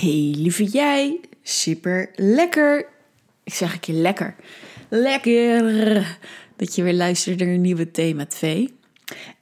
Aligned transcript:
Hey 0.00 0.34
lieve 0.36 0.64
jij, 0.64 1.20
super 1.42 2.10
lekker. 2.14 2.86
Ik 3.44 3.54
zeg 3.54 3.72
een 3.72 3.80
keer 3.80 3.94
lekker. 3.94 4.34
Lekker 4.88 6.18
dat 6.56 6.74
je 6.74 6.82
weer 6.82 6.94
luistert 6.94 7.38
naar 7.38 7.48
een 7.48 7.60
nieuwe 7.60 7.90
thema 7.90 8.26
2. 8.26 8.74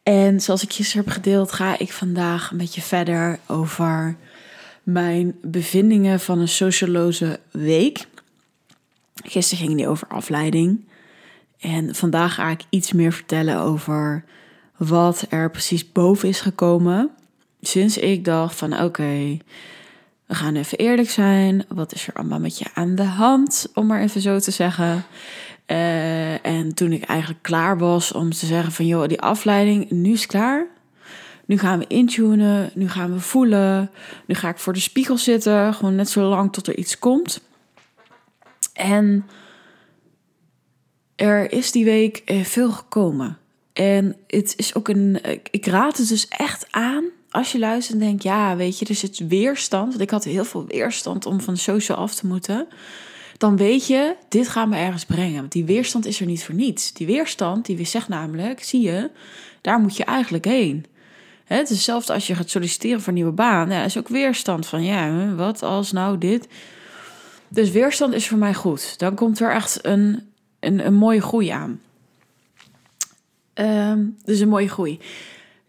En 0.02 0.40
zoals 0.40 0.62
ik 0.62 0.72
gisteren 0.72 1.04
heb 1.04 1.14
gedeeld, 1.14 1.52
ga 1.52 1.78
ik 1.78 1.92
vandaag 1.92 2.50
een 2.50 2.56
beetje 2.56 2.80
verder 2.80 3.38
over 3.46 4.16
mijn 4.82 5.34
bevindingen 5.42 6.20
van 6.20 6.38
een 6.38 6.48
socioloze 6.48 7.40
week. 7.50 8.06
Gisteren 9.24 9.64
ging 9.64 9.76
die 9.76 9.88
over 9.88 10.08
afleiding. 10.08 10.84
En 11.60 11.94
vandaag 11.94 12.34
ga 12.34 12.50
ik 12.50 12.60
iets 12.68 12.92
meer 12.92 13.12
vertellen 13.12 13.58
over 13.58 14.24
wat 14.76 15.26
er 15.28 15.50
precies 15.50 15.92
boven 15.92 16.28
is 16.28 16.40
gekomen. 16.40 17.10
Sinds 17.60 17.98
ik 17.98 18.24
dacht 18.24 18.54
van 18.54 18.82
oké, 18.82 19.38
we 20.28 20.34
gaan 20.34 20.56
even 20.56 20.78
eerlijk 20.78 21.10
zijn. 21.10 21.64
Wat 21.68 21.94
is 21.94 22.06
er 22.06 22.14
allemaal 22.14 22.40
met 22.40 22.58
je 22.58 22.64
aan 22.74 22.94
de 22.94 23.02
hand, 23.04 23.68
om 23.74 23.86
maar 23.86 24.00
even 24.00 24.20
zo 24.20 24.38
te 24.38 24.50
zeggen. 24.50 25.04
Uh, 25.66 26.46
en 26.46 26.74
toen 26.74 26.92
ik 26.92 27.02
eigenlijk 27.02 27.42
klaar 27.42 27.78
was 27.78 28.12
om 28.12 28.32
te 28.32 28.46
zeggen 28.46 28.72
van 28.72 28.86
joh, 28.86 29.08
die 29.08 29.20
afleiding, 29.20 29.90
nu 29.90 30.12
is 30.12 30.26
klaar. 30.26 30.66
Nu 31.46 31.58
gaan 31.58 31.78
we 31.78 31.86
intunen, 31.86 32.70
nu 32.74 32.88
gaan 32.88 33.12
we 33.12 33.20
voelen. 33.20 33.90
Nu 34.26 34.34
ga 34.34 34.48
ik 34.48 34.58
voor 34.58 34.72
de 34.72 34.80
spiegel 34.80 35.18
zitten, 35.18 35.74
gewoon 35.74 35.94
net 35.94 36.08
zo 36.08 36.28
lang 36.28 36.52
tot 36.52 36.66
er 36.66 36.76
iets 36.76 36.98
komt. 36.98 37.40
En 38.72 39.26
er 41.16 41.52
is 41.52 41.72
die 41.72 41.84
week 41.84 42.22
eh, 42.24 42.44
veel 42.44 42.70
gekomen. 42.70 43.38
En 43.72 44.16
het 44.26 44.54
is 44.56 44.74
ook 44.74 44.88
een. 44.88 45.18
Ik 45.50 45.66
raad 45.66 45.96
het 45.96 46.08
dus 46.08 46.28
echt 46.28 46.66
aan 46.70 47.04
als 47.30 47.52
je 47.52 47.58
luistert 47.58 48.00
en 48.00 48.06
denkt, 48.06 48.22
ja, 48.22 48.56
weet 48.56 48.78
je, 48.78 48.84
er 48.84 48.94
zit 48.94 49.26
weerstand. 49.28 49.88
Want 49.88 50.00
ik 50.00 50.10
had 50.10 50.24
heel 50.24 50.44
veel 50.44 50.66
weerstand 50.66 51.26
om 51.26 51.40
van 51.40 51.54
de 51.54 51.60
social 51.60 51.98
af 51.98 52.14
te 52.14 52.26
moeten. 52.26 52.66
Dan 53.36 53.56
weet 53.56 53.86
je, 53.86 54.16
dit 54.28 54.48
gaat 54.48 54.68
me 54.68 54.76
ergens 54.76 55.04
brengen. 55.04 55.40
Want 55.40 55.52
die 55.52 55.64
weerstand 55.64 56.06
is 56.06 56.20
er 56.20 56.26
niet 56.26 56.44
voor 56.44 56.54
niets. 56.54 56.92
Die 56.92 57.06
weerstand, 57.06 57.66
die 57.66 57.86
zegt 57.86 58.08
namelijk, 58.08 58.62
zie 58.62 58.80
je, 58.80 59.10
daar 59.60 59.80
moet 59.80 59.96
je 59.96 60.04
eigenlijk 60.04 60.44
heen. 60.44 60.86
Het 61.44 61.70
is 61.70 61.76
hetzelfde 61.76 62.12
als 62.12 62.26
je 62.26 62.34
gaat 62.34 62.50
solliciteren 62.50 62.98
voor 62.98 63.08
een 63.08 63.14
nieuwe 63.14 63.32
baan. 63.32 63.70
Ja, 63.70 63.84
is 63.84 63.98
ook 63.98 64.08
weerstand 64.08 64.66
van, 64.66 64.84
ja, 64.84 65.34
wat 65.34 65.62
als 65.62 65.92
nou 65.92 66.18
dit. 66.18 66.48
Dus 67.48 67.70
weerstand 67.70 68.14
is 68.14 68.28
voor 68.28 68.38
mij 68.38 68.54
goed. 68.54 68.98
Dan 68.98 69.14
komt 69.14 69.40
er 69.40 69.50
echt 69.50 69.84
een, 69.84 70.28
een, 70.60 70.86
een 70.86 70.94
mooie 70.94 71.20
groei 71.20 71.48
aan. 71.48 71.80
Um, 73.54 74.16
dus 74.24 74.40
een 74.40 74.48
mooie 74.48 74.68
groei. 74.68 74.98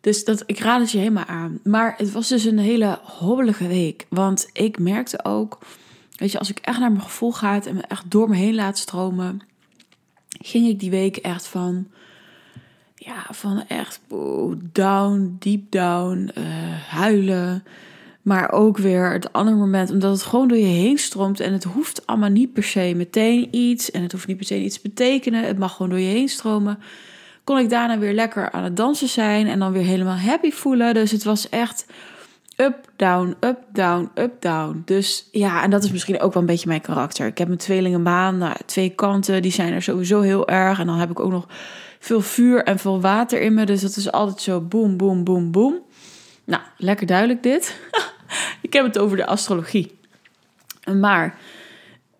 Dus 0.01 0.23
dat, 0.23 0.43
ik 0.45 0.59
raad 0.59 0.81
het 0.81 0.91
je 0.91 0.97
helemaal 0.97 1.25
aan. 1.25 1.59
Maar 1.63 1.93
het 1.97 2.11
was 2.11 2.27
dus 2.27 2.43
een 2.43 2.59
hele 2.59 2.99
hobbelige 3.03 3.67
week. 3.67 4.05
Want 4.09 4.49
ik 4.53 4.79
merkte 4.79 5.25
ook, 5.25 5.59
weet 6.15 6.31
je, 6.31 6.39
als 6.39 6.49
ik 6.49 6.59
echt 6.61 6.79
naar 6.79 6.91
mijn 6.91 7.03
gevoel 7.03 7.31
ga 7.31 7.63
en 7.63 7.75
me 7.75 7.81
echt 7.81 8.11
door 8.11 8.29
me 8.29 8.35
heen 8.35 8.55
laat 8.55 8.77
stromen, 8.77 9.41
ging 10.41 10.67
ik 10.67 10.79
die 10.79 10.89
week 10.89 11.17
echt 11.17 11.47
van, 11.47 11.87
ja, 12.95 13.25
van 13.29 13.63
echt 13.67 14.01
down, 14.71 15.35
deep 15.39 15.71
down, 15.71 16.31
uh, 16.37 16.45
huilen. 16.87 17.63
Maar 18.21 18.51
ook 18.51 18.77
weer 18.77 19.11
het 19.11 19.33
andere 19.33 19.57
moment, 19.57 19.91
omdat 19.91 20.11
het 20.11 20.21
gewoon 20.21 20.47
door 20.47 20.57
je 20.57 20.65
heen 20.65 20.97
stroomt. 20.97 21.39
En 21.39 21.53
het 21.53 21.63
hoeft 21.63 22.05
allemaal 22.07 22.29
niet 22.29 22.53
per 22.53 22.63
se 22.63 22.93
meteen 22.95 23.47
iets. 23.51 23.91
En 23.91 24.01
het 24.01 24.11
hoeft 24.11 24.27
niet 24.27 24.37
per 24.37 24.45
se 24.45 24.63
iets 24.63 24.75
te 24.75 24.87
betekenen. 24.87 25.43
Het 25.43 25.57
mag 25.57 25.71
gewoon 25.75 25.89
door 25.89 25.99
je 25.99 26.13
heen 26.13 26.29
stromen 26.29 26.79
kon 27.49 27.59
ik 27.59 27.69
daarna 27.69 27.99
weer 27.99 28.13
lekker 28.13 28.51
aan 28.51 28.63
het 28.63 28.77
dansen 28.77 29.07
zijn 29.07 29.47
en 29.47 29.59
dan 29.59 29.71
weer 29.71 29.83
helemaal 29.83 30.17
happy 30.17 30.51
voelen. 30.51 30.93
Dus 30.93 31.11
het 31.11 31.23
was 31.23 31.49
echt 31.49 31.85
up, 32.57 32.75
down, 32.95 33.35
up, 33.39 33.57
down, 33.73 34.09
up, 34.15 34.41
down. 34.41 34.81
Dus 34.85 35.27
ja, 35.31 35.63
en 35.63 35.69
dat 35.69 35.83
is 35.83 35.91
misschien 35.91 36.19
ook 36.19 36.33
wel 36.33 36.41
een 36.41 36.47
beetje 36.47 36.67
mijn 36.67 36.81
karakter. 36.81 37.27
Ik 37.27 37.37
heb 37.37 37.47
mijn 37.47 37.59
tweelingenbaan, 37.59 38.37
nou, 38.37 38.55
twee 38.65 38.89
kanten, 38.89 39.41
die 39.41 39.51
zijn 39.51 39.73
er 39.73 39.81
sowieso 39.81 40.21
heel 40.21 40.47
erg. 40.47 40.79
En 40.79 40.85
dan 40.85 40.97
heb 40.97 41.09
ik 41.09 41.19
ook 41.19 41.31
nog 41.31 41.47
veel 41.99 42.21
vuur 42.21 42.63
en 42.63 42.79
veel 42.79 43.01
water 43.01 43.41
in 43.41 43.53
me. 43.53 43.65
Dus 43.65 43.81
dat 43.81 43.95
is 43.95 44.11
altijd 44.11 44.41
zo 44.41 44.61
boom, 44.61 44.97
boom, 44.97 45.23
boom, 45.23 45.51
boom. 45.51 45.79
Nou, 46.43 46.61
lekker 46.77 47.07
duidelijk 47.07 47.43
dit. 47.43 47.79
ik 48.61 48.73
heb 48.73 48.85
het 48.85 48.97
over 48.97 49.17
de 49.17 49.25
astrologie. 49.25 49.97
Maar 50.99 51.37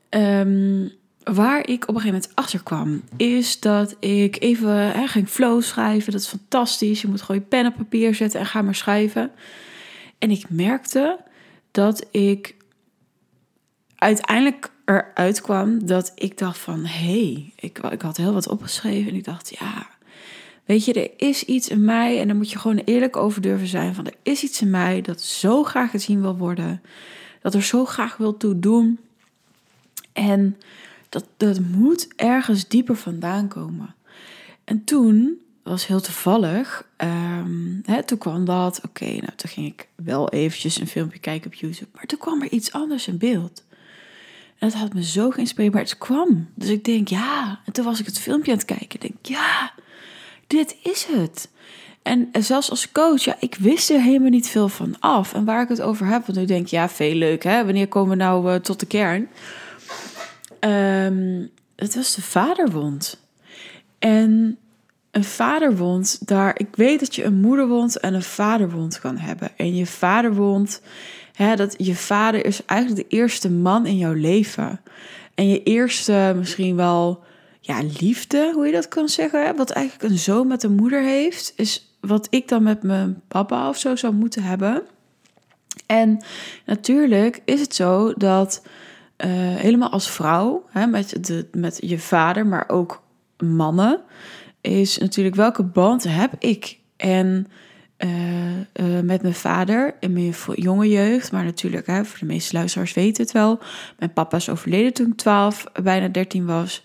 um, 0.09 0.91
waar 1.24 1.68
ik 1.68 1.88
op 1.88 1.96
een 1.96 2.02
gegeven 2.02 2.19
moment 2.22 2.35
achter 2.35 2.63
kwam, 2.63 3.02
is 3.18 3.59
dat 3.59 3.96
ik 4.00 4.41
even 4.41 4.91
hè, 4.91 5.07
ging 5.07 5.28
flow 5.30 5.62
schrijven. 5.62 6.12
Dat 6.12 6.22
is 6.22 6.28
fantastisch. 6.28 7.02
Je 7.02 7.07
moet 7.07 7.22
gewoon 7.22 7.41
je 7.41 7.47
pen 7.47 7.66
op 7.66 7.75
papier 7.75 8.16
zetten 8.16 8.40
en 8.40 8.46
ga 8.46 8.62
maar 8.62 8.75
schrijven. 8.75 9.31
En 10.18 10.31
ik 10.31 10.50
merkte 10.50 11.19
dat 11.72 12.07
ik 12.12 12.56
uiteindelijk 13.96 14.72
eruit 14.85 15.41
kwam 15.41 15.85
dat 15.85 16.12
ik 16.16 16.38
dacht 16.38 16.57
van... 16.57 16.85
hé, 16.85 17.24
hey, 17.24 17.53
ik, 17.56 17.78
ik 17.78 18.01
had 18.01 18.18
heel 18.18 18.34
wat 18.34 18.47
opgeschreven 18.47 19.12
en 19.12 19.18
ik 19.18 19.24
dacht, 19.24 19.56
ja... 19.59 19.97
Weet 20.66 20.86
je, 20.86 20.94
er 20.94 21.28
is 21.28 21.44
iets 21.44 21.68
in 21.68 21.86
mij 21.86 22.19
en 22.19 22.28
daar 22.28 22.36
moet 22.36 22.51
je 22.51 22.59
gewoon 22.59 22.78
eerlijk 22.78 23.18
over 23.18 23.41
durven 23.41 23.68
zijn. 23.68 23.96
Van 23.96 24.06
er 24.06 24.13
is 24.24 24.44
iets 24.44 24.62
in 24.62 24.69
mij 24.69 25.01
dat 25.01 25.22
zo 25.22 25.63
graag 25.63 25.91
gezien 25.91 26.22
wil 26.22 26.38
worden. 26.38 26.81
Dat 27.41 27.53
er 27.53 27.63
zo 27.63 27.86
graag 27.86 28.18
wil 28.18 28.38
toe 28.38 28.59
doen. 28.59 29.00
En 30.13 30.57
dat, 31.09 31.25
dat 31.38 31.59
moet 31.59 32.08
ergens 32.16 32.68
dieper 32.68 32.96
vandaan 32.96 33.47
komen. 33.47 33.96
En 34.64 34.84
toen 34.84 35.42
was 35.64 35.88
heel 35.88 36.02
toevallig, 36.02 36.88
um, 36.97 37.81
hè, 37.86 38.03
toen 38.03 38.18
kwam 38.18 38.46
dat, 38.46 38.81
oké, 38.86 39.06
nou 39.06 39.31
toen 39.36 39.50
ging 39.50 39.68
ik 39.68 39.88
wel 39.96 40.30
eventjes 40.30 40.80
een 40.80 40.88
filmpje 40.88 41.19
kijken 41.19 41.52
op 41.52 41.53
YouTube, 41.53 41.90
maar 41.94 42.06
toen 42.06 42.19
kwam 42.19 42.42
er 42.42 42.52
iets 42.52 42.72
anders 42.72 43.08
in 43.08 43.18
beeld. 43.18 43.64
En 44.58 44.69
dat 44.69 44.74
had 44.74 44.94
me 44.94 45.03
zo 45.03 45.30
geïnspireerd, 45.30 45.74
maar 45.74 45.84
het 45.84 45.98
kwam. 45.98 46.50
Dus 46.56 46.69
ik 46.69 46.84
denk, 46.84 47.08
ja, 47.08 47.59
en 47.66 47.74
toen 47.74 47.86
was 47.86 48.00
ik 48.00 48.06
het 48.06 48.19
filmpje 48.19 48.52
aan 48.52 48.58
het 48.58 48.66
kijken, 48.66 48.88
ik 48.90 49.02
denk, 49.02 49.25
ja, 49.25 49.74
dit 50.48 50.75
is 50.84 51.06
het. 51.06 51.50
En 52.02 52.30
zelfs 52.40 52.69
als 52.69 52.92
coach, 52.92 53.24
ja, 53.24 53.36
ik 53.40 53.56
wist 53.56 53.90
er 53.90 54.02
helemaal 54.02 54.30
niet 54.30 54.48
veel 54.48 54.69
van 54.69 54.96
af. 55.00 55.34
En 55.34 55.46
waar 55.46 55.62
ik 55.62 55.69
het 55.69 55.81
over 55.81 56.06
heb, 56.06 56.25
want 56.25 56.38
nu 56.38 56.46
denk 56.46 56.66
ik, 56.66 56.72
ja, 56.72 56.90
veel 56.90 57.14
leuk, 57.14 57.44
hè? 57.44 57.66
Wanneer 57.66 57.88
komen 57.88 58.09
we 58.09 58.24
nou 58.24 58.52
uh, 58.52 58.56
tot 58.56 58.80
de 58.80 58.86
kern? 58.86 59.28
Um, 60.59 61.50
het 61.75 61.96
was 61.96 62.16
de 62.16 62.22
vaderwond. 62.22 63.22
En 64.00 64.58
een 65.12 65.24
vaderwond, 65.24 66.28
daar, 66.28 66.59
ik 66.59 66.75
weet 66.75 67.00
dat 67.00 67.16
je 67.16 67.24
een 67.24 67.40
moederwond 67.40 68.00
en 68.00 68.14
een 68.14 68.22
vaderwond 68.22 69.00
kan 69.00 69.18
hebben. 69.18 69.58
En 69.58 69.75
je 69.75 69.86
vaderwond, 69.86 70.81
hè, 71.34 71.56
dat 71.56 71.75
je 71.78 71.96
vader 71.96 72.46
is 72.46 72.66
eigenlijk 72.66 73.09
de 73.09 73.16
eerste 73.16 73.52
man 73.52 73.86
in 73.86 73.98
jouw 73.98 74.14
leven. 74.14 74.81
En 75.36 75.50
je 75.50 75.64
eerste 75.64 76.34
misschien 76.38 76.75
wel 76.75 77.24
ja, 77.59 77.81
liefde, 78.00 78.52
hoe 78.53 78.66
je 78.66 78.72
dat 78.72 78.88
kan 78.88 79.09
zeggen. 79.09 79.56
Wat 79.56 79.69
eigenlijk 79.69 80.12
een 80.12 80.19
zoon 80.19 80.48
met 80.48 80.64
een 80.64 80.75
moeder 80.75 81.03
heeft, 81.03 81.53
is 81.56 81.96
wat 82.00 82.28
ik 82.30 82.48
dan 82.48 82.64
met 82.64 82.84
mijn 82.84 83.22
papa 83.28 83.69
of 83.69 83.78
zo 83.78 83.96
zou 83.96 84.14
moeten 84.14 84.44
hebben. 84.44 84.84
En 85.86 86.24
natuurlijk 86.66 87.42
is 87.46 87.59
het 87.59 87.75
zo 87.75 88.14
dat 88.14 88.62
uh, 89.25 89.56
helemaal 89.56 89.90
als 89.90 90.09
vrouw, 90.09 90.63
hè, 90.69 90.88
met, 90.88 91.25
de, 91.25 91.47
met 91.52 91.78
je 91.81 92.00
vader, 92.00 92.47
maar 92.47 92.63
ook 92.68 93.03
mannen, 93.38 94.02
is 94.62 94.97
natuurlijk 94.97 95.35
welke 95.35 95.63
band 95.63 96.03
heb 96.03 96.34
ik? 96.40 96.80
En 96.97 97.47
uh, 98.06 98.58
uh, 98.58 99.00
met 99.04 99.22
mijn 99.22 99.34
vader 99.34 99.96
in 100.00 100.14
mijn 100.14 100.34
jonge 100.56 100.90
jeugd, 100.90 101.32
maar 101.32 101.44
natuurlijk, 101.44 101.88
hè, 101.88 102.06
voor 102.06 102.20
de 102.20 102.26
meeste 102.26 102.54
luisteraars 102.54 102.94
weten 102.94 103.24
het 103.24 103.32
wel. 103.32 103.60
Mijn 104.00 104.14
papa 104.14 104.38
is 104.38 104.50
overleden 104.50 104.94
toen 104.94 105.08
ik 105.08 105.18
12, 105.18 105.64
bijna 105.84 106.08
13 106.08 106.46
was. 106.46 106.84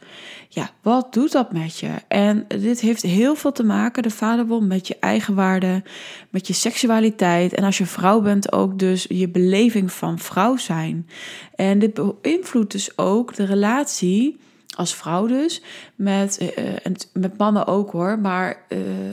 Ja, 0.49 0.71
wat 0.83 1.13
doet 1.13 1.33
dat 1.33 1.53
met 1.53 1.79
je? 1.79 1.91
En 2.09 2.45
dit 2.49 2.81
heeft 2.81 3.03
heel 3.03 3.35
veel 3.35 3.53
te 3.53 3.65
maken, 3.65 4.03
de 4.03 4.11
vaderbond, 4.11 4.67
met 4.67 4.89
je 4.89 4.97
eigen 5.01 5.35
waarde, 5.35 5.83
met 6.31 6.47
je 6.47 6.53
seksualiteit. 6.53 7.55
En 7.55 7.65
als 7.65 7.79
je 7.79 7.87
vrouw 7.87 8.21
bent, 8.21 8.53
ook 8.53 8.79
dus 8.79 9.07
je 9.09 9.29
beleving 9.29 9.93
van 9.93 10.19
vrouw 10.19 10.57
zijn. 10.57 11.09
En 11.55 11.79
dit 11.79 12.21
beïnvloedt 12.23 12.73
dus 12.73 12.99
ook 12.99 13.35
de 13.35 13.45
relatie 13.45 14.39
als 14.77 14.95
vrouw 14.95 15.27
dus, 15.27 15.63
met, 15.95 16.53
uh, 16.59 16.95
met 17.13 17.39
mannen 17.39 17.67
ook 17.67 17.91
hoor. 17.91 18.19
Maar 18.19 18.63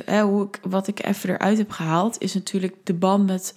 uh, 0.10 0.22
hoe 0.22 0.48
ik, 0.48 0.60
wat 0.64 0.88
ik 0.88 1.06
even 1.06 1.30
eruit 1.30 1.58
heb 1.58 1.72
gehaald, 1.72 2.22
is 2.22 2.34
natuurlijk 2.34 2.76
de 2.84 2.94
band 2.94 3.26
met 3.26 3.54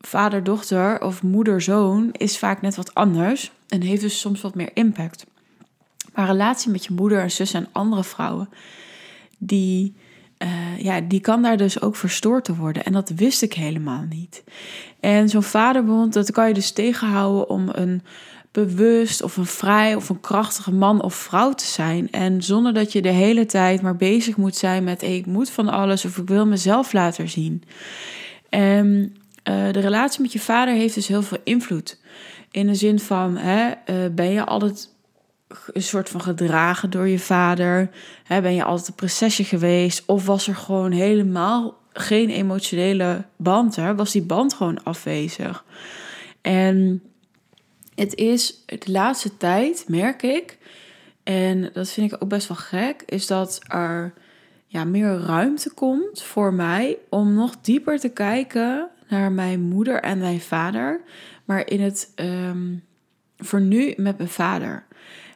vader-dochter 0.00 1.02
of 1.02 1.22
moeder-zoon 1.22 2.08
is 2.12 2.38
vaak 2.38 2.60
net 2.60 2.76
wat 2.76 2.94
anders 2.94 3.52
en 3.68 3.80
heeft 3.80 4.00
dus 4.00 4.20
soms 4.20 4.40
wat 4.40 4.54
meer 4.54 4.70
impact. 4.74 5.26
Maar 6.14 6.26
relatie 6.26 6.70
met 6.70 6.84
je 6.84 6.94
moeder 6.94 7.20
en 7.20 7.30
zus 7.30 7.54
en 7.54 7.68
andere 7.72 8.04
vrouwen, 8.04 8.48
die, 9.38 9.94
ja, 10.78 11.00
die 11.00 11.20
kan 11.20 11.42
daar 11.42 11.56
dus 11.56 11.80
ook 11.80 11.96
verstoord 11.96 12.44
te 12.44 12.56
worden. 12.56 12.84
En 12.84 12.92
dat 12.92 13.08
wist 13.08 13.42
ik 13.42 13.52
helemaal 13.52 14.04
niet. 14.08 14.42
En 15.00 15.28
zo'n 15.28 15.42
vaderbond, 15.42 16.12
dat 16.12 16.30
kan 16.30 16.48
je 16.48 16.54
dus 16.54 16.70
tegenhouden 16.70 17.48
om 17.48 17.68
een 17.72 18.02
bewust 18.66 19.22
of 19.22 19.36
een 19.36 19.46
vrij 19.46 19.94
of 19.94 20.08
een 20.08 20.20
krachtige 20.20 20.72
man 20.72 21.02
of 21.02 21.14
vrouw 21.14 21.52
te 21.52 21.66
zijn. 21.66 22.10
En 22.10 22.42
zonder 22.42 22.74
dat 22.74 22.92
je 22.92 23.02
de 23.02 23.08
hele 23.08 23.46
tijd 23.46 23.82
maar 23.82 23.96
bezig 23.96 24.36
moet 24.36 24.56
zijn 24.56 24.84
met 24.84 25.02
ik 25.02 25.26
moet 25.26 25.50
van 25.50 25.68
alles 25.68 26.04
of 26.04 26.16
ik 26.16 26.28
wil 26.28 26.46
mezelf 26.46 26.92
laten 26.92 27.28
zien. 27.28 27.62
En 28.48 29.16
eh, 29.42 29.72
de 29.72 29.80
relatie 29.80 30.22
met 30.22 30.32
je 30.32 30.40
vader 30.40 30.74
heeft 30.74 30.94
dus 30.94 31.08
heel 31.08 31.22
veel 31.22 31.38
invloed. 31.44 32.00
In 32.50 32.66
de 32.66 32.74
zin 32.74 32.98
van, 32.98 33.36
hè, 33.36 33.70
eh, 33.70 33.96
ben 34.12 34.30
je 34.30 34.44
altijd 34.44 34.96
een 35.72 35.82
soort 35.82 36.08
van 36.08 36.20
gedragen 36.20 36.90
door 36.90 37.08
je 37.08 37.18
vader? 37.18 37.90
Hè, 38.24 38.40
ben 38.40 38.54
je 38.54 38.64
altijd 38.64 38.88
een 38.88 38.94
prinsesje 38.94 39.44
geweest? 39.44 40.02
Of 40.06 40.26
was 40.26 40.48
er 40.48 40.56
gewoon 40.56 40.92
helemaal 40.92 41.78
geen 41.92 42.30
emotionele 42.30 43.24
band? 43.36 43.76
Hè? 43.76 43.94
Was 43.94 44.12
die 44.12 44.22
band 44.22 44.54
gewoon 44.54 44.84
afwezig? 44.84 45.64
En 46.40 47.02
het 47.98 48.14
is 48.14 48.64
de 48.66 48.90
laatste 48.90 49.36
tijd, 49.36 49.84
merk 49.88 50.22
ik, 50.22 50.58
en 51.22 51.70
dat 51.72 51.90
vind 51.90 52.12
ik 52.12 52.22
ook 52.22 52.28
best 52.28 52.48
wel 52.48 52.56
gek, 52.56 53.02
is 53.06 53.26
dat 53.26 53.60
er 53.66 54.12
ja, 54.66 54.84
meer 54.84 55.18
ruimte 55.18 55.70
komt 55.74 56.22
voor 56.22 56.54
mij 56.54 56.98
om 57.08 57.34
nog 57.34 57.54
dieper 57.60 57.98
te 57.98 58.08
kijken 58.08 58.88
naar 59.08 59.32
mijn 59.32 59.60
moeder 59.60 60.00
en 60.00 60.18
mijn 60.18 60.40
vader. 60.40 61.00
Maar 61.44 61.66
in 61.66 61.80
het 61.80 62.12
um, 62.16 62.84
voor 63.36 63.60
nu 63.60 63.94
met 63.96 64.16
mijn 64.16 64.30
vader. 64.30 64.86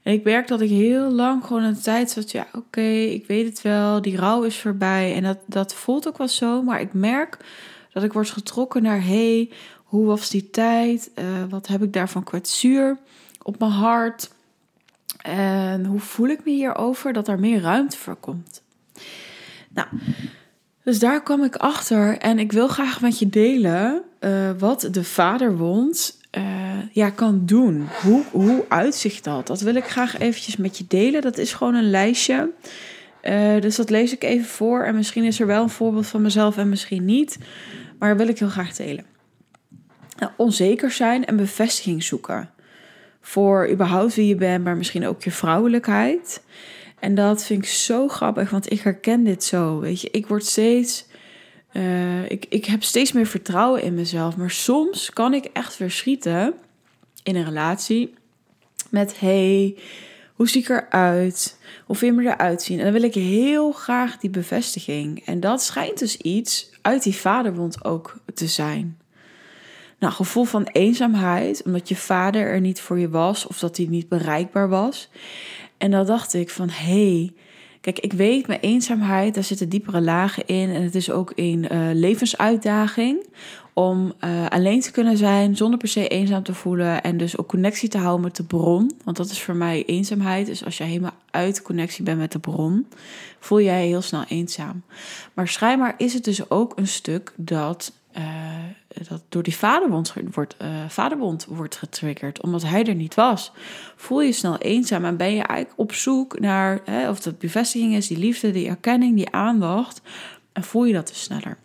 En 0.02 0.12
ik 0.12 0.24
merk 0.24 0.48
dat 0.48 0.60
ik 0.60 0.68
heel 0.68 1.10
lang 1.10 1.44
gewoon 1.44 1.62
een 1.62 1.80
tijd 1.80 2.10
zat. 2.10 2.30
Ja, 2.30 2.46
oké, 2.52 2.90
ik 2.90 3.26
weet 3.26 3.46
het 3.46 3.62
wel. 3.62 4.02
Die 4.02 4.16
rouw 4.16 4.42
is 4.42 4.58
voorbij. 4.58 5.14
En 5.14 5.22
dat, 5.22 5.38
dat 5.46 5.74
voelt 5.74 6.08
ook 6.08 6.18
wel 6.18 6.28
zo. 6.28 6.62
Maar 6.62 6.80
ik 6.80 6.92
merk 6.92 7.36
dat 7.92 8.02
ik 8.02 8.12
word 8.12 8.30
getrokken 8.30 8.82
naar... 8.82 9.04
hey, 9.04 9.50
hoe 9.84 10.06
was 10.06 10.30
die 10.30 10.50
tijd? 10.50 11.10
Uh, 11.14 11.24
wat 11.48 11.66
heb 11.66 11.82
ik 11.82 11.92
daarvan 11.92 12.24
kwetsuur 12.24 12.98
op 13.42 13.58
mijn 13.58 13.70
hart? 13.70 14.30
En 15.22 15.84
hoe 15.84 16.00
voel 16.00 16.28
ik 16.28 16.44
me 16.44 16.50
hierover? 16.50 17.12
Dat 17.12 17.28
er 17.28 17.38
meer 17.38 17.60
ruimte 17.60 17.96
voor 17.96 18.16
komt. 18.16 18.62
Nou, 19.74 19.88
dus 20.84 20.98
daar 20.98 21.22
kwam 21.22 21.44
ik 21.44 21.56
achter. 21.56 22.18
En 22.18 22.38
ik 22.38 22.52
wil 22.52 22.68
graag 22.68 23.00
met 23.00 23.18
je 23.18 23.28
delen... 23.28 24.02
Uh, 24.20 24.50
wat 24.58 24.88
de 24.90 25.04
vaderwond 25.04 26.18
uh, 26.38 26.44
ja, 26.92 27.10
kan 27.10 27.42
doen. 27.46 27.88
Hoe, 28.02 28.22
hoe 28.30 28.64
uitzicht 28.68 29.24
dat? 29.24 29.46
Dat 29.46 29.60
wil 29.60 29.74
ik 29.74 29.84
graag 29.84 30.18
eventjes 30.18 30.56
met 30.56 30.78
je 30.78 30.84
delen. 30.88 31.22
Dat 31.22 31.38
is 31.38 31.52
gewoon 31.52 31.74
een 31.74 31.90
lijstje. 31.90 32.50
Dus 33.60 33.76
dat 33.76 33.90
lees 33.90 34.12
ik 34.12 34.22
even 34.24 34.46
voor. 34.46 34.82
En 34.82 34.94
misschien 34.94 35.24
is 35.24 35.40
er 35.40 35.46
wel 35.46 35.62
een 35.62 35.68
voorbeeld 35.68 36.06
van 36.06 36.22
mezelf 36.22 36.56
en 36.56 36.68
misschien 36.68 37.04
niet. 37.04 37.38
Maar 38.02 38.16
wil 38.16 38.28
ik 38.28 38.38
heel 38.38 38.49
graag 38.49 38.75
delen. 38.75 39.04
Nou, 40.19 40.32
onzeker 40.37 40.90
zijn 40.90 41.25
en 41.25 41.37
bevestiging 41.37 42.02
zoeken. 42.02 42.50
Voor 43.20 43.69
überhaupt 43.70 44.14
wie 44.14 44.26
je 44.26 44.34
bent, 44.34 44.64
maar 44.64 44.76
misschien 44.76 45.06
ook 45.06 45.22
je 45.22 45.31
vrouwelijkheid. 45.31 46.43
En 46.99 47.14
dat 47.14 47.44
vind 47.44 47.64
ik 47.64 47.70
zo 47.70 48.08
grappig, 48.08 48.50
want 48.50 48.72
ik 48.72 48.81
herken 48.81 49.25
dit 49.25 49.44
zo. 49.44 49.81
Weet 49.81 50.00
je, 50.00 50.10
ik 50.10 50.26
word 50.26 50.46
steeds 50.46 51.06
uh, 51.72 52.31
ik, 52.31 52.46
ik 52.49 52.64
heb 52.64 52.82
steeds 52.82 53.12
meer 53.12 53.26
vertrouwen 53.26 53.82
in 53.82 53.94
mezelf. 53.94 54.37
Maar 54.37 54.50
soms 54.50 55.10
kan 55.10 55.34
ik 55.34 55.44
echt 55.44 55.75
verschieten 55.75 56.55
in 57.22 57.37
een 57.37 57.44
relatie 57.44 58.14
met: 58.90 59.20
hey, 59.20 59.76
hoe 60.34 60.48
zie 60.48 60.60
ik 60.60 60.69
eruit? 60.69 61.58
Hoe 61.87 61.96
vind 61.96 62.14
je 62.14 62.22
me 62.22 62.31
eruit 62.31 62.62
zien? 62.62 62.78
En 62.78 62.84
dan 62.84 62.93
wil 62.93 63.02
ik 63.02 63.14
heel 63.14 63.72
graag 63.72 64.19
die 64.19 64.31
bevestiging. 64.31 65.26
En 65.26 65.40
dat 65.40 65.62
schijnt 65.62 65.98
dus 65.98 66.16
iets 66.16 66.71
uit 66.82 67.02
die 67.02 67.17
vaderwond 67.17 67.84
ook 67.84 68.17
te 68.34 68.46
zijn. 68.46 68.99
Nou, 69.99 70.12
gevoel 70.12 70.44
van 70.44 70.62
eenzaamheid, 70.62 71.62
omdat 71.62 71.88
je 71.88 71.96
vader 71.96 72.46
er 72.46 72.61
niet 72.61 72.81
voor 72.81 72.99
je 72.99 73.08
was 73.08 73.46
of 73.46 73.58
dat 73.58 73.76
hij 73.76 73.87
niet 73.87 74.08
bereikbaar 74.08 74.69
was. 74.69 75.08
En 75.79 75.90
dan 75.90 76.06
dacht 76.06 76.34
ik 76.34 76.50
van, 76.50 76.69
hé, 76.69 77.17
hey, 77.17 77.32
Kijk, 77.82 77.99
ik 77.99 78.12
weet, 78.12 78.46
mijn 78.46 78.61
eenzaamheid, 78.61 79.34
daar 79.34 79.44
zitten 79.44 79.69
diepere 79.69 80.00
lagen 80.00 80.46
in. 80.46 80.70
En 80.70 80.82
het 80.82 80.94
is 80.94 81.11
ook 81.11 81.32
een 81.34 81.69
uh, 81.73 81.88
levensuitdaging 81.93 83.26
om 83.72 84.12
uh, 84.24 84.46
alleen 84.48 84.80
te 84.80 84.90
kunnen 84.90 85.16
zijn 85.16 85.56
zonder 85.56 85.78
per 85.78 85.88
se 85.88 86.08
eenzaam 86.08 86.42
te 86.42 86.54
voelen. 86.54 87.02
En 87.02 87.16
dus 87.16 87.38
ook 87.38 87.48
connectie 87.48 87.88
te 87.88 87.98
houden 87.98 88.24
met 88.24 88.36
de 88.36 88.44
bron. 88.44 88.90
Want 89.04 89.16
dat 89.16 89.30
is 89.30 89.42
voor 89.42 89.56
mij 89.56 89.84
eenzaamheid. 89.84 90.46
Dus 90.46 90.64
als 90.64 90.78
je 90.78 90.84
helemaal 90.84 91.14
uit 91.30 91.62
connectie 91.62 92.04
bent 92.04 92.19
met 92.19 92.32
de 92.32 92.38
bron, 92.38 92.86
voel 93.38 93.60
jij 93.60 93.82
je 93.82 93.88
heel 93.88 94.02
snel 94.02 94.24
eenzaam. 94.28 94.82
Maar 95.34 95.48
schijnbaar 95.48 95.94
is 95.96 96.14
het 96.14 96.24
dus 96.24 96.50
ook 96.50 96.72
een 96.78 96.88
stuk 96.88 97.32
dat 97.36 97.92
uh, 98.19 98.24
dat 99.08 99.22
door 99.28 99.42
die 99.42 99.56
vaderbond 99.56 100.12
wordt, 100.34 100.56
uh, 100.62 100.69
vaderbond 100.88 101.46
wordt 101.48 101.76
getriggerd, 101.76 102.42
omdat 102.42 102.62
hij 102.62 102.84
er 102.84 102.94
niet 102.94 103.14
was. 103.14 103.52
Voel 103.96 104.20
je 104.20 104.32
snel 104.32 104.58
eenzaam 104.58 105.04
en 105.04 105.16
ben 105.16 105.34
je 105.34 105.42
eigenlijk 105.42 105.78
op 105.78 105.92
zoek 105.92 106.40
naar, 106.40 106.80
hè, 106.84 107.10
of 107.10 107.20
dat 107.20 107.38
bevestiging 107.38 107.94
is, 107.94 108.06
die 108.06 108.19
liefde, 108.19 108.50
die 108.50 108.69
erkenning, 108.69 109.16
die 109.16 109.30
aandacht, 109.30 110.00
en 110.52 110.62
voel 110.62 110.84
je 110.84 110.92
dat 110.92 111.08
dus 111.08 111.22
sneller. 111.22 111.56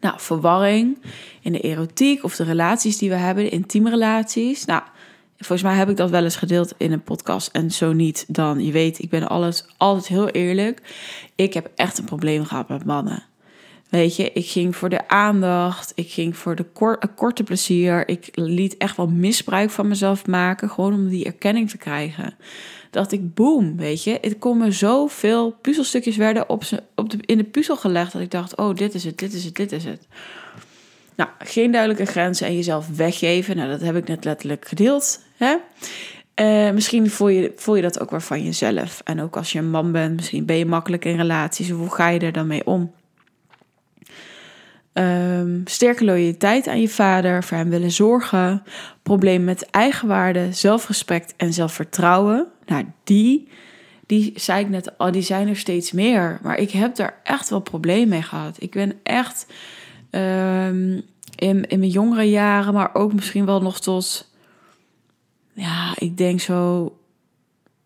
Nou, 0.00 0.14
verwarring 0.18 0.98
in 1.40 1.52
de 1.52 1.60
erotiek 1.60 2.24
of 2.24 2.36
de 2.36 2.44
relaties 2.44 2.98
die 2.98 3.08
we 3.08 3.16
hebben, 3.16 3.44
de 3.44 3.50
intieme 3.50 3.90
relaties. 3.90 4.64
Nou, 4.64 4.82
volgens 5.36 5.62
mij 5.62 5.76
heb 5.76 5.90
ik 5.90 5.96
dat 5.96 6.10
wel 6.10 6.24
eens 6.24 6.36
gedeeld 6.36 6.74
in 6.76 6.92
een 6.92 7.02
podcast. 7.02 7.48
En 7.52 7.70
zo 7.70 7.92
niet, 7.92 8.24
dan 8.28 8.64
je 8.64 8.72
weet, 8.72 9.02
ik 9.02 9.10
ben 9.10 9.28
alles 9.28 9.64
altijd 9.76 10.06
heel 10.06 10.28
eerlijk. 10.28 10.82
Ik 11.34 11.54
heb 11.54 11.70
echt 11.74 11.98
een 11.98 12.04
probleem 12.04 12.44
gehad 12.44 12.68
met 12.68 12.84
mannen. 12.84 13.29
Weet 13.90 14.16
je, 14.16 14.32
ik 14.32 14.46
ging 14.46 14.76
voor 14.76 14.88
de 14.88 15.08
aandacht, 15.08 15.92
ik 15.94 16.10
ging 16.10 16.36
voor 16.36 16.56
de 16.56 16.66
korte 17.14 17.42
plezier. 17.42 18.08
Ik 18.08 18.28
liet 18.32 18.76
echt 18.76 18.96
wel 18.96 19.08
misbruik 19.08 19.70
van 19.70 19.88
mezelf 19.88 20.26
maken, 20.26 20.70
gewoon 20.70 20.94
om 20.94 21.08
die 21.08 21.24
erkenning 21.24 21.70
te 21.70 21.76
krijgen. 21.76 22.34
Dacht 22.90 23.12
ik, 23.12 23.34
boem, 23.34 23.76
weet 23.76 24.04
je, 24.04 24.18
het 24.20 24.38
kon 24.38 24.58
me 24.58 24.72
zoveel 24.72 25.50
puzzelstukjes 25.50 26.16
werden 26.16 26.48
op, 26.48 26.62
op 26.94 27.10
de, 27.10 27.18
in 27.20 27.38
de 27.38 27.44
puzzel 27.44 27.76
gelegd 27.76 28.12
dat 28.12 28.22
ik 28.22 28.30
dacht, 28.30 28.56
oh, 28.56 28.74
dit 28.74 28.94
is 28.94 29.04
het, 29.04 29.18
dit 29.18 29.32
is 29.32 29.44
het, 29.44 29.56
dit 29.56 29.72
is 29.72 29.84
het. 29.84 30.06
Nou, 31.16 31.30
geen 31.38 31.70
duidelijke 31.70 32.06
grenzen 32.06 32.46
en 32.46 32.56
jezelf 32.56 32.96
weggeven. 32.96 33.56
Nou, 33.56 33.70
dat 33.70 33.80
heb 33.80 33.96
ik 33.96 34.08
net 34.08 34.24
letterlijk 34.24 34.68
gedeeld. 34.68 35.20
Hè? 35.36 35.56
Uh, 36.40 36.72
misschien 36.74 37.10
voel 37.10 37.28
je, 37.28 37.52
voel 37.56 37.76
je 37.76 37.82
dat 37.82 38.00
ook 38.00 38.10
weer 38.10 38.22
van 38.22 38.44
jezelf. 38.44 39.00
En 39.04 39.20
ook 39.20 39.36
als 39.36 39.52
je 39.52 39.58
een 39.58 39.70
man 39.70 39.92
bent, 39.92 40.16
misschien 40.16 40.44
ben 40.44 40.56
je 40.56 40.66
makkelijk 40.66 41.04
in 41.04 41.16
relaties. 41.16 41.70
Hoe 41.70 41.94
ga 41.94 42.08
je 42.08 42.18
er 42.18 42.32
dan 42.32 42.46
mee 42.46 42.66
om? 42.66 42.92
Um, 44.92 45.62
sterke 45.64 46.04
loyaliteit 46.04 46.68
aan 46.68 46.80
je 46.80 46.88
vader, 46.88 47.44
voor 47.44 47.56
hem 47.56 47.68
willen 47.70 47.90
zorgen, 47.90 48.62
probleem 49.02 49.44
met 49.44 49.70
eigenwaarde, 49.70 50.52
zelfrespect 50.52 51.34
en 51.36 51.52
zelfvertrouwen. 51.52 52.46
Nou, 52.66 52.84
die, 53.04 53.48
die 54.06 54.32
zei 54.36 54.60
ik 54.60 54.68
net 54.68 54.98
al, 54.98 55.10
die 55.10 55.22
zijn 55.22 55.48
er 55.48 55.56
steeds 55.56 55.92
meer. 55.92 56.38
Maar 56.42 56.58
ik 56.58 56.70
heb 56.70 56.94
daar 56.94 57.20
echt 57.24 57.48
wel 57.50 57.60
problemen 57.60 58.08
mee 58.08 58.22
gehad. 58.22 58.56
Ik 58.62 58.70
ben 58.70 58.92
echt 59.02 59.46
um, 60.10 61.02
in, 61.34 61.66
in 61.66 61.78
mijn 61.78 61.90
jongere 61.90 62.30
jaren, 62.30 62.74
maar 62.74 62.94
ook 62.94 63.12
misschien 63.12 63.46
wel 63.46 63.62
nog 63.62 63.80
tot, 63.80 64.30
ja, 65.52 65.94
ik 65.98 66.16
denk 66.16 66.40
zo 66.40 66.92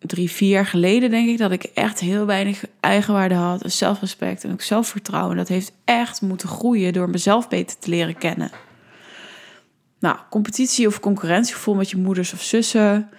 drie, 0.05 0.31
vier 0.31 0.49
jaar 0.49 0.65
geleden 0.65 1.09
denk 1.09 1.29
ik 1.29 1.37
dat 1.37 1.51
ik 1.51 1.63
echt 1.63 1.99
heel 1.99 2.25
weinig 2.25 2.65
eigenwaarde 2.79 3.35
had, 3.35 3.61
zelfrespect 3.65 4.43
en 4.43 4.51
ook 4.51 4.61
zelfvertrouwen. 4.61 5.37
Dat 5.37 5.47
heeft 5.47 5.71
echt 5.85 6.21
moeten 6.21 6.49
groeien 6.49 6.93
door 6.93 7.09
mezelf 7.09 7.47
beter 7.47 7.79
te 7.79 7.89
leren 7.89 8.17
kennen. 8.17 8.51
Nou, 9.99 10.17
competitie 10.29 10.87
of 10.87 10.99
concurrentiegevoel 10.99 11.75
met 11.75 11.89
je 11.89 11.97
moeders 11.97 12.33
of 12.33 12.41
zussen, 12.41 13.09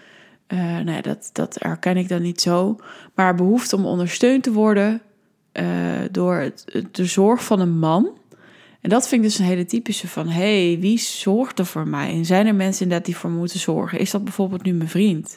uh, 0.49 0.79
nou 0.79 1.01
dat, 1.01 1.31
dat 1.33 1.57
herken 1.59 1.97
ik 1.97 2.09
dan 2.09 2.23
niet 2.23 2.41
zo. 2.41 2.77
Maar 3.15 3.35
behoefte 3.35 3.77
om 3.77 3.87
ondersteund 3.87 4.43
te 4.43 4.53
worden 4.53 5.03
uh, 5.53 5.65
door 6.11 6.35
het, 6.35 6.87
de 6.93 7.05
zorg 7.05 7.45
van 7.45 7.61
een 7.61 7.79
man. 7.79 8.19
En 8.81 8.91
dat 8.91 9.09
vind 9.09 9.25
ik 9.25 9.29
dus 9.29 9.39
een 9.39 9.45
hele 9.45 9.65
typische 9.65 10.09
van, 10.09 10.29
hey, 10.29 10.77
wie 10.81 10.99
zorgt 10.99 11.59
er 11.59 11.67
voor 11.67 11.89
mij? 11.89 12.11
En 12.11 12.25
zijn 12.25 12.47
er 12.47 12.55
mensen 12.55 12.83
inderdaad 12.83 13.07
die 13.07 13.17
voor 13.17 13.31
me 13.31 13.37
moeten 13.37 13.61
zorgen? 13.61 13.99
Is 13.99 14.11
dat 14.11 14.25
bijvoorbeeld 14.25 14.63
nu 14.63 14.73
mijn 14.73 14.89
vriend? 14.89 15.37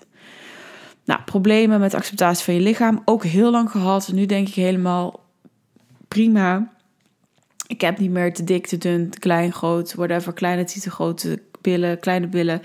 Nou, 1.09 1.21
problemen 1.21 1.79
met 1.79 1.93
acceptatie 1.93 2.43
van 2.43 2.53
je 2.53 2.59
lichaam 2.59 3.01
ook 3.05 3.23
heel 3.23 3.51
lang 3.51 3.71
gehad. 3.71 4.11
Nu 4.11 4.25
denk 4.25 4.47
ik 4.47 4.53
helemaal 4.53 5.19
prima. 6.07 6.71
Ik 7.67 7.81
heb 7.81 7.99
niet 7.99 8.11
meer 8.11 8.33
te 8.33 8.43
dik, 8.43 8.67
te 8.67 8.77
dun, 8.77 9.09
te 9.09 9.19
klein, 9.19 9.53
groot, 9.53 9.93
whatever. 9.93 10.33
Kleine 10.33 10.63
tieten, 10.63 10.91
grote 10.91 11.41
billen, 11.61 11.99
kleine 11.99 12.27
billen. 12.27 12.61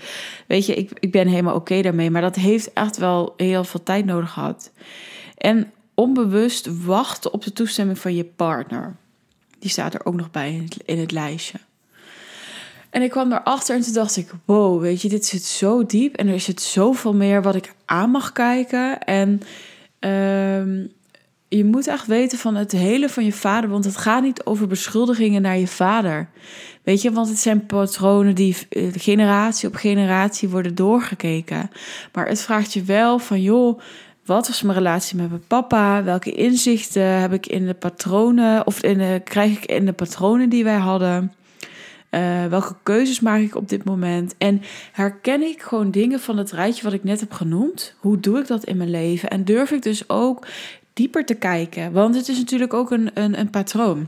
Weet 0.47 0.65
je, 0.65 0.75
ik, 0.75 0.91
ik 0.99 1.11
ben 1.11 1.27
helemaal 1.27 1.55
oké 1.55 1.81
daarmee. 1.81 2.11
Maar 2.11 2.21
dat 2.21 2.35
heeft 2.35 2.73
echt 2.73 2.97
wel 2.97 3.33
heel 3.37 3.63
veel 3.63 3.83
tijd 3.83 4.05
nodig 4.05 4.31
gehad. 4.31 4.71
En 5.37 5.71
onbewust 5.93 6.83
wachten 6.85 7.33
op 7.33 7.43
de 7.43 7.53
toestemming 7.53 7.99
van 7.99 8.15
je 8.15 8.25
partner. 8.25 8.95
Die 9.59 9.69
staat 9.69 9.93
er 9.93 10.05
ook 10.05 10.15
nog 10.15 10.31
bij 10.31 10.53
in 10.53 10.63
het, 10.63 10.77
in 10.85 10.99
het 10.99 11.11
lijstje. 11.11 11.59
En 12.95 13.01
ik 13.01 13.09
kwam 13.09 13.29
daarachter 13.29 13.75
en 13.75 13.81
toen 13.81 13.93
dacht 13.93 14.17
ik, 14.17 14.29
wow, 14.45 14.81
weet 14.81 15.01
je, 15.01 15.09
dit 15.09 15.25
zit 15.25 15.43
zo 15.43 15.85
diep 15.85 16.15
en 16.15 16.27
er 16.27 16.39
zit 16.39 16.61
zoveel 16.61 17.13
meer 17.13 17.41
wat 17.41 17.55
ik 17.55 17.73
aan 17.85 18.09
mag 18.09 18.31
kijken. 18.31 18.99
En 18.99 19.41
ehm, 19.99 20.85
je 21.47 21.65
moet 21.65 21.87
echt 21.87 22.07
weten 22.07 22.37
van 22.37 22.55
het 22.55 22.71
hele 22.71 23.09
van 23.09 23.25
je 23.25 23.33
vader, 23.33 23.69
want 23.69 23.85
het 23.85 23.97
gaat 23.97 24.23
niet 24.23 24.45
over 24.45 24.67
beschuldigingen 24.67 25.41
naar 25.41 25.57
je 25.57 25.67
vader. 25.67 26.29
Weet 26.83 27.01
je, 27.01 27.11
want 27.11 27.29
het 27.29 27.37
zijn 27.37 27.65
patronen 27.65 28.35
die 28.35 28.57
eh, 28.69 28.87
generatie 28.93 29.67
op 29.67 29.75
generatie 29.75 30.49
worden 30.49 30.75
doorgekeken. 30.75 31.69
Maar 32.13 32.27
het 32.27 32.41
vraagt 32.41 32.73
je 32.73 32.83
wel 32.83 33.19
van, 33.19 33.41
joh, 33.41 33.79
wat 34.25 34.47
was 34.47 34.61
mijn 34.61 34.77
relatie 34.77 35.17
met 35.17 35.29
mijn 35.29 35.47
papa? 35.47 36.03
Welke 36.03 36.31
inzichten 36.31 37.03
heb 37.03 37.33
ik 37.33 37.47
in 37.47 37.65
de 37.65 37.73
patronen 37.73 38.67
of 38.67 38.83
in 38.83 39.23
krijg 39.23 39.51
ik 39.51 39.65
in 39.65 39.85
de 39.85 39.93
patronen 39.93 40.49
die 40.49 40.63
wij 40.63 40.77
hadden? 40.77 41.33
Uh, 42.15 42.45
welke 42.45 42.75
keuzes 42.83 43.19
maak 43.19 43.39
ik 43.39 43.55
op 43.55 43.69
dit 43.69 43.83
moment? 43.83 44.35
En 44.37 44.61
herken 44.91 45.41
ik 45.41 45.61
gewoon 45.61 45.91
dingen 45.91 46.19
van 46.19 46.37
het 46.37 46.51
rijtje 46.51 46.83
wat 46.83 46.93
ik 46.93 47.03
net 47.03 47.19
heb 47.19 47.31
genoemd? 47.31 47.95
Hoe 47.99 48.19
doe 48.19 48.39
ik 48.39 48.47
dat 48.47 48.63
in 48.63 48.77
mijn 48.77 48.89
leven? 48.89 49.29
En 49.29 49.43
durf 49.43 49.71
ik 49.71 49.81
dus 49.81 50.09
ook 50.09 50.47
dieper 50.93 51.25
te 51.25 51.33
kijken? 51.33 51.91
Want 51.91 52.15
het 52.15 52.27
is 52.27 52.37
natuurlijk 52.37 52.73
ook 52.73 52.91
een, 52.91 53.11
een, 53.13 53.39
een 53.39 53.49
patroon. 53.49 54.07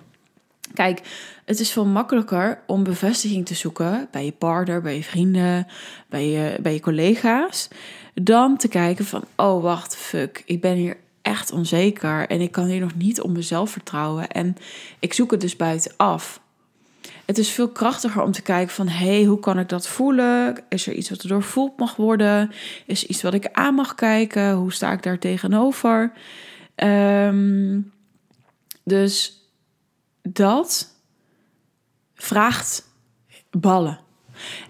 Kijk, 0.73 1.01
het 1.45 1.59
is 1.59 1.71
veel 1.71 1.85
makkelijker 1.85 2.59
om 2.67 2.83
bevestiging 2.83 3.45
te 3.45 3.55
zoeken 3.55 4.07
bij 4.11 4.25
je 4.25 4.31
partner, 4.31 4.81
bij 4.81 4.95
je 4.95 5.03
vrienden, 5.03 5.67
bij 6.09 6.29
je, 6.29 6.57
bij 6.61 6.73
je 6.73 6.79
collega's, 6.79 7.67
dan 8.13 8.57
te 8.57 8.67
kijken 8.67 9.05
van, 9.05 9.23
oh 9.35 9.61
wacht, 9.61 9.95
fuck, 9.95 10.43
ik 10.45 10.61
ben 10.61 10.75
hier 10.75 10.97
echt 11.21 11.51
onzeker 11.51 12.27
en 12.27 12.41
ik 12.41 12.51
kan 12.51 12.65
hier 12.65 12.79
nog 12.79 12.95
niet 12.95 13.21
op 13.21 13.29
mezelf 13.29 13.69
vertrouwen 13.69 14.29
en 14.29 14.55
ik 14.99 15.13
zoek 15.13 15.31
het 15.31 15.41
dus 15.41 15.55
buitenaf. 15.55 16.41
Het 17.27 17.37
is 17.37 17.49
veel 17.49 17.69
krachtiger 17.69 18.21
om 18.21 18.31
te 18.31 18.41
kijken 18.41 18.73
van, 18.73 18.87
hé, 18.87 19.15
hey, 19.15 19.23
hoe 19.23 19.39
kan 19.39 19.59
ik 19.59 19.69
dat 19.69 19.87
voelen? 19.87 20.57
Is 20.69 20.87
er 20.87 20.93
iets 20.93 21.09
wat 21.09 21.21
er 21.21 21.29
doorvoeld 21.29 21.77
mag 21.77 21.95
worden? 21.95 22.51
Is 22.85 23.03
er 23.03 23.09
iets 23.09 23.21
wat 23.21 23.33
ik 23.33 23.49
aan 23.51 23.73
mag 23.73 23.95
kijken? 23.95 24.53
Hoe 24.53 24.73
sta 24.73 24.91
ik 24.91 25.03
daar 25.03 25.19
tegenover? 25.19 26.11
Um, 26.75 27.91
dus 28.83 29.41
dat 30.21 30.95
vraagt 32.15 32.89
ballen. 33.51 33.99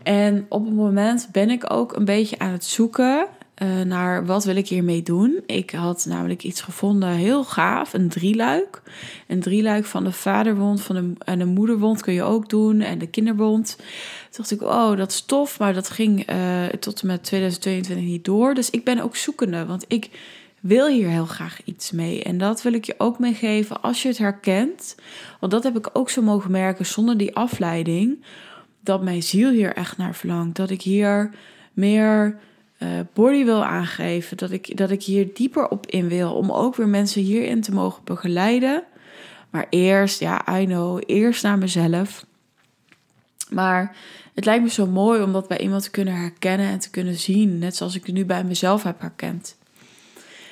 En 0.04 0.46
op 0.50 0.66
het 0.66 0.74
moment 0.74 1.30
ben 1.32 1.50
ik 1.50 1.74
ook 1.74 1.96
een 1.96 2.06
beetje 2.06 2.40
aan 2.40 2.52
het 2.52 2.66
zoeken 2.66 3.28
uh, 3.64 3.82
naar 3.82 4.26
wat 4.26 4.44
wil 4.44 4.56
ik 4.56 4.68
hiermee 4.68 5.04
doen. 5.04 5.40
Ik 5.46 5.72
had 5.72 6.06
namelijk 6.10 6.44
iets 6.44 6.62
gevonden, 6.62 7.10
heel 7.10 7.44
gaaf, 7.44 7.94
een 7.94 8.10
drieluik. 8.10 8.82
Een 9.28 9.40
drieluik 9.40 9.86
van 9.86 10.04
de 10.04 10.12
vaderwond 10.12 10.82
van 10.82 10.96
de, 10.96 11.14
en 11.26 11.40
de 11.40 11.46
moederwond 11.46 12.02
kun 12.02 12.14
je 12.14 12.24
ook 12.24 12.50
doen 12.50 12.82
en 12.82 13.00
de 13.00 13.08
kinderwond. 13.08 13.76
Toen 13.76 13.86
dacht 14.32 14.52
ik, 14.52 14.62
oh, 14.62 14.98
dat 14.98 15.12
is 15.12 15.22
tof, 15.22 15.60
maar 15.60 15.74
dat 15.74 15.90
ging 15.90 16.32
uh, 16.32 16.66
tot 16.66 17.02
en 17.02 17.08
met 17.08 17.24
2022 17.24 18.06
niet 18.06 18.26
door. 18.26 18.54
Dus 18.54 18.70
ik 18.70 18.84
ben 18.84 19.00
ook 19.00 19.16
zoekende, 19.16 19.66
want 19.66 19.86
ik 19.88 20.10
wil 20.60 20.88
hier 20.88 21.10
heel 21.10 21.26
graag 21.26 21.60
iets 21.64 21.92
mee. 21.92 22.24
En 22.24 22.38
dat 22.38 22.62
wil 22.62 22.74
ik 22.74 22.86
je 22.86 22.96
ook 22.98 23.20
meegeven 23.20 23.82
als 23.82 24.02
je 24.02 24.08
het 24.08 24.18
herkent. 24.18 24.96
Want 25.40 25.52
dat 25.52 25.64
heb 25.64 25.78
ik 25.78 25.90
ook 25.94 26.10
zo 26.10 26.22
mogen 26.22 26.52
merken 26.52 26.86
zonder 26.86 27.18
die 27.18 27.36
afleiding. 27.36 28.24
Dat 28.82 29.04
mijn 29.04 29.24
ziel 29.24 29.50
hier 29.50 29.74
echt 29.74 29.98
naar 29.98 30.16
verlangt. 30.16 30.56
Dat 30.56 30.70
ik 30.70 30.82
hier 30.82 31.32
meer 31.74 32.38
uh, 32.80 32.90
body 33.14 33.46
wil 33.46 33.64
aangeven. 33.64 34.38
Dat 34.38 34.52
ik, 34.52 34.78
dat 34.78 34.92
ik 34.92 35.04
hier 35.04 35.28
dieper 35.34 35.68
op 35.68 35.86
in 35.86 36.08
wil. 36.08 36.34
Om 36.34 36.52
ook 36.52 36.76
weer 36.76 36.88
mensen 36.88 37.22
hierin 37.22 37.62
te 37.62 37.74
mogen 37.74 38.04
begeleiden. 38.04 38.84
Maar 39.50 39.68
eerst, 39.70 40.20
ja, 40.20 40.60
I 40.60 40.66
know, 40.66 41.02
eerst 41.06 41.44
naar 41.44 41.58
mezelf. 41.58 42.26
Maar 43.50 43.96
het 44.34 44.46
lijkt 44.46 44.64
me 44.64 44.70
zo 44.70 44.88
mooi 44.88 45.22
om 45.22 45.34
dat 45.34 45.48
bij 45.48 45.60
iemand 45.60 45.84
te 45.84 45.92
kunnen 45.92 46.16
herkennen 46.16 46.68
en 46.68 46.80
te 46.80 46.90
kunnen 46.90 47.16
zien. 47.16 47.58
Net 47.58 47.76
zoals 47.76 47.96
ik 47.96 48.06
het 48.06 48.16
nu 48.16 48.26
bij 48.26 48.44
mezelf 48.44 48.84
heb 48.84 49.02
herkend. 49.02 49.58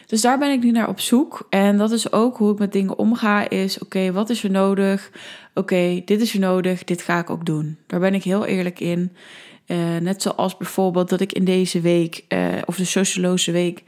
Dus 0.05 0.21
daar 0.21 0.37
ben 0.37 0.51
ik 0.51 0.63
nu 0.63 0.71
naar 0.71 0.87
op 0.87 0.99
zoek. 0.99 1.47
En 1.49 1.77
dat 1.77 1.91
is 1.91 2.11
ook 2.11 2.37
hoe 2.37 2.51
ik 2.51 2.59
met 2.59 2.71
dingen 2.71 2.97
omga. 2.97 3.49
Is 3.49 3.79
oké, 3.79 4.11
wat 4.11 4.29
is 4.29 4.43
er 4.43 4.51
nodig? 4.51 5.11
Oké, 5.53 6.01
dit 6.05 6.21
is 6.21 6.33
er 6.33 6.39
nodig. 6.39 6.83
Dit 6.83 7.01
ga 7.01 7.19
ik 7.19 7.29
ook 7.29 7.45
doen. 7.45 7.77
Daar 7.87 7.99
ben 7.99 8.13
ik 8.13 8.23
heel 8.23 8.45
eerlijk 8.45 8.79
in. 8.79 9.11
Uh, 9.67 9.97
net 9.97 10.21
zoals 10.21 10.57
bijvoorbeeld 10.57 11.09
dat 11.09 11.21
ik 11.21 11.33
in 11.33 11.45
deze 11.45 11.81
week, 11.81 12.25
uh, 12.29 12.47
of 12.65 12.75
de 12.75 12.85
socioloze 12.85 13.51
week, 13.51 13.83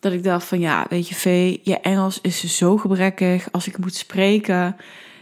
dat 0.00 0.12
ik 0.12 0.24
dacht 0.24 0.46
van 0.46 0.60
ja, 0.60 0.86
weet 0.88 1.08
je, 1.08 1.14
Vee, 1.14 1.60
je 1.62 1.80
Engels 1.80 2.20
is 2.20 2.56
zo 2.56 2.76
gebrekkig. 2.76 3.52
Als 3.52 3.66
ik 3.66 3.78
moet 3.78 3.94
spreken, 3.94 4.76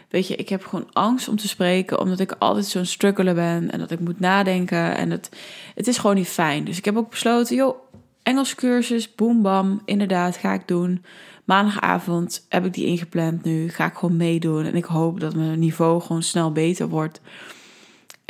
weet 0.09 0.27
je, 0.29 0.37
ik 0.37 0.49
heb 0.49 0.65
gewoon 0.65 0.89
angst 0.93 1.29
om 1.29 1.37
te 1.37 1.49
spreken, 1.49 2.01
omdat 2.01 2.21
ik 2.21 2.35
altijd 2.39 2.67
zo'n 2.67 2.85
struggler 2.85 3.35
ben 3.35 3.71
en 3.71 3.79
dat 3.79 3.91
ik 3.91 4.01
moet 4.01 4.21
nadenken 4.21 4.97
en 4.97 5.11
het, 5.11 5.31
het 5.75 5.87
is 5.87 5.99
gewoon 5.99 6.17
niet 6.17 6.29
fijn. 6.29 6.65
Dus 6.65 6.79
ik 6.79 6.85
heb 6.85 6.97
ook 6.97 7.11
besloten, 7.11 7.57
joh, 7.57 7.77
Engels 8.23 8.55
cursus, 8.55 9.15
boem 9.15 9.43
bam, 9.43 9.83
inderdaad, 9.85 10.37
ga 10.37 10.53
ik 10.53 10.69
doen. 10.69 11.05
Maandagavond 11.45 12.47
heb 12.49 12.65
ik 12.65 12.75
die 12.75 12.87
ingepland 12.87 13.45
nu, 13.45 13.69
ga 13.69 13.87
ik 13.87 13.95
gewoon 13.95 14.17
meedoen 14.17 14.65
en 14.65 14.75
ik 14.75 14.85
hoop 14.85 15.21
dat 15.21 15.35
mijn 15.35 15.59
niveau 15.59 16.01
gewoon 16.01 16.23
snel 16.23 16.53
beter 16.53 16.89
wordt. 16.89 17.21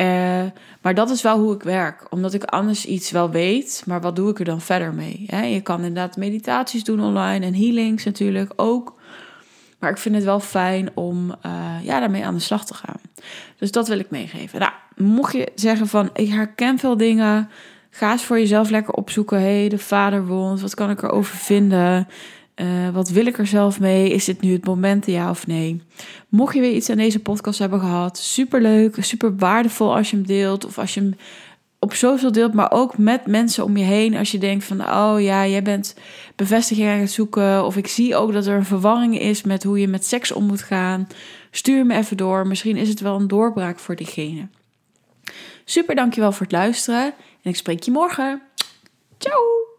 Uh, 0.01 0.51
maar 0.83 0.95
dat 0.95 1.11
is 1.11 1.23
wel 1.23 1.39
hoe 1.39 1.55
ik 1.55 1.63
werk, 1.63 2.07
omdat 2.11 2.35
ik 2.35 2.45
anders 2.45 2.85
iets 2.85 3.11
wel 3.11 3.31
weet, 3.31 3.83
maar 3.87 4.01
wat 4.01 4.17
doe 4.17 4.31
ik 4.31 4.39
er 4.39 4.45
dan 4.45 4.61
verder 4.61 4.95
mee? 4.95 5.25
Hè? 5.27 5.43
Je 5.43 5.61
kan 5.61 5.79
inderdaad 5.79 6.17
meditaties 6.17 6.85
doen 6.85 7.01
online 7.01 7.47
en 7.47 7.55
healings 7.55 8.05
natuurlijk 8.05 8.53
ook. 8.57 8.99
Maar 9.79 9.91
ik 9.91 9.99
vind 9.99 10.15
het 10.15 10.25
wel 10.25 10.41
fijn 10.41 10.91
om 10.95 11.35
uh, 11.47 11.63
ja, 11.83 12.01
daarmee 12.01 12.25
aan 12.25 12.35
de 12.35 12.41
slag 12.41 12.65
te 12.65 12.75
gaan. 12.75 13.01
Dus 13.59 13.71
dat 13.71 13.89
wil 13.89 13.99
ik 13.99 14.11
meegeven. 14.11 14.61
Nou, 14.61 14.73
mocht 14.97 15.33
je 15.33 15.53
zeggen 15.55 15.87
van 15.87 16.11
ik 16.13 16.29
herken 16.29 16.79
veel 16.79 16.97
dingen, 16.97 17.51
Ga 17.91 18.13
eens 18.13 18.25
voor 18.25 18.39
jezelf 18.39 18.71
lekker 18.71 18.95
opzoeken. 18.95 19.41
hey, 19.41 19.69
de 19.69 19.79
vaderwond, 19.79 20.61
wat 20.61 20.75
kan 20.75 20.91
ik 20.91 21.03
erover 21.03 21.37
vinden? 21.37 22.09
Uh, 22.61 22.89
wat 22.89 23.09
wil 23.09 23.27
ik 23.27 23.39
er 23.39 23.47
zelf 23.47 23.81
mee? 23.81 24.11
Is 24.11 24.25
dit 24.25 24.41
nu 24.41 24.53
het 24.53 24.65
moment, 24.65 25.07
ja 25.07 25.31
of 25.31 25.47
nee? 25.47 25.83
Mocht 26.29 26.55
je 26.55 26.61
weer 26.61 26.73
iets 26.73 26.91
aan 26.91 26.97
deze 26.97 27.21
podcast 27.21 27.59
hebben 27.59 27.81
gehad, 27.81 28.19
super 28.19 28.61
leuk, 28.61 28.97
super 28.99 29.37
waardevol 29.37 29.97
als 29.97 30.11
je 30.11 30.17
hem 30.17 30.27
deelt. 30.27 30.65
Of 30.65 30.79
als 30.79 30.95
je 30.95 31.01
hem 31.01 31.15
op 31.79 31.93
social 31.93 32.33
deelt, 32.33 32.53
maar 32.53 32.73
ook 32.73 32.99
met 32.99 33.27
mensen 33.27 33.65
om 33.65 33.77
je 33.77 33.85
heen. 33.85 34.17
Als 34.17 34.31
je 34.31 34.39
denkt 34.39 34.65
van, 34.65 34.81
oh 34.81 35.21
ja, 35.21 35.47
jij 35.47 35.63
bent 35.63 35.95
bevestiging 36.37 36.89
aan 36.89 36.99
het 36.99 37.11
zoeken. 37.11 37.65
Of 37.65 37.77
ik 37.77 37.87
zie 37.87 38.17
ook 38.17 38.33
dat 38.33 38.47
er 38.47 38.57
een 38.57 38.65
verwarring 38.65 39.19
is 39.19 39.43
met 39.43 39.63
hoe 39.63 39.81
je 39.81 39.89
met 39.89 40.07
seks 40.07 40.33
om 40.33 40.45
moet 40.45 40.63
gaan. 40.63 41.09
Stuur 41.51 41.87
me 41.87 41.97
even 41.97 42.17
door. 42.17 42.47
Misschien 42.47 42.77
is 42.77 42.89
het 42.89 43.01
wel 43.01 43.17
een 43.17 43.29
doorbraak 43.29 43.79
voor 43.79 43.97
diegene. 43.97 44.49
Super, 45.65 45.95
dankjewel 45.95 46.33
voor 46.33 46.47
het 46.47 46.53
luisteren. 46.53 47.05
En 47.43 47.51
ik 47.51 47.57
spreek 47.57 47.83
je 47.83 47.91
morgen. 47.91 48.43
Ciao! 49.19 49.70